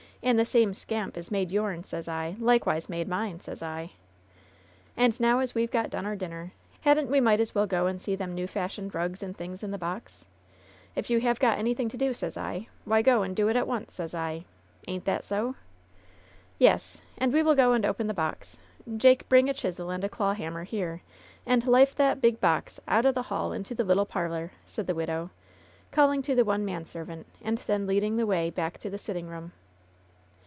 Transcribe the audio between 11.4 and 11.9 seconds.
anything